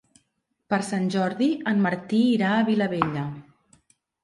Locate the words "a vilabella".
2.57-3.29